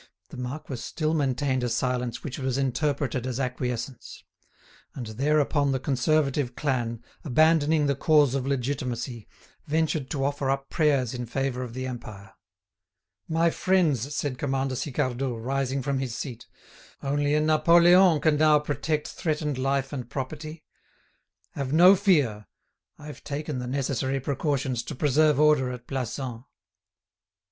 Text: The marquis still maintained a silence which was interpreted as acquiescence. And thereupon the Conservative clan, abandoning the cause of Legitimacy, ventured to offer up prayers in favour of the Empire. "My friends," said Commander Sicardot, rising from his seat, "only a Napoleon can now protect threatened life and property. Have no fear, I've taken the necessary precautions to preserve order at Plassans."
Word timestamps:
The 0.29 0.37
marquis 0.37 0.77
still 0.77 1.13
maintained 1.13 1.63
a 1.63 1.69
silence 1.69 2.23
which 2.23 2.39
was 2.39 2.57
interpreted 2.57 3.27
as 3.27 3.39
acquiescence. 3.39 4.23
And 4.95 5.05
thereupon 5.05 5.73
the 5.73 5.79
Conservative 5.79 6.55
clan, 6.55 7.03
abandoning 7.23 7.85
the 7.85 7.93
cause 7.93 8.33
of 8.33 8.47
Legitimacy, 8.47 9.27
ventured 9.67 10.09
to 10.09 10.25
offer 10.25 10.49
up 10.49 10.71
prayers 10.71 11.13
in 11.13 11.27
favour 11.27 11.61
of 11.61 11.75
the 11.75 11.85
Empire. 11.85 12.33
"My 13.27 13.51
friends," 13.51 14.15
said 14.15 14.39
Commander 14.39 14.73
Sicardot, 14.75 15.39
rising 15.39 15.83
from 15.83 15.99
his 15.99 16.15
seat, 16.17 16.47
"only 17.03 17.35
a 17.35 17.39
Napoleon 17.41 18.19
can 18.21 18.37
now 18.37 18.57
protect 18.57 19.07
threatened 19.07 19.59
life 19.59 19.93
and 19.93 20.09
property. 20.09 20.63
Have 21.51 21.71
no 21.73 21.95
fear, 21.95 22.47
I've 22.97 23.23
taken 23.23 23.59
the 23.59 23.67
necessary 23.67 24.19
precautions 24.19 24.81
to 24.85 24.95
preserve 24.95 25.39
order 25.39 25.71
at 25.71 25.85
Plassans." 25.85 26.45